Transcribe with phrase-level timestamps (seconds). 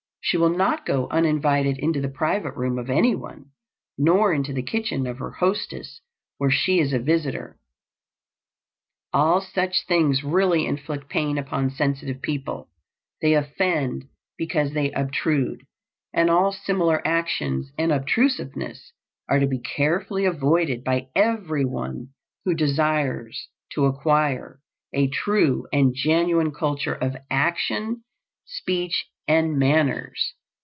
[0.23, 3.47] She will not go uninvited into the private room of anyone,
[3.97, 5.99] nor into the kitchen of her hostess
[6.37, 7.59] where she is a visitor.
[9.11, 12.69] All such things really inflict pain upon sensitive people;
[13.21, 14.05] they offend
[14.37, 15.63] because they obtrude;
[16.13, 18.93] and all similar actions and obtrusiveness
[19.27, 22.07] are to be carefully avoided by everyone
[22.45, 24.61] who desires to acquire
[24.93, 28.03] a true and genuine culture of action,
[28.45, 30.33] speech, and manners.